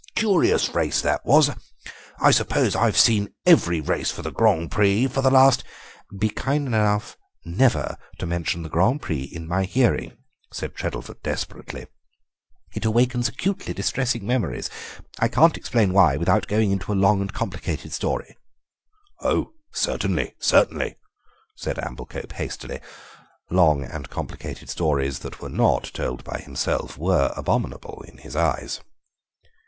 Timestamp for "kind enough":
6.31-7.19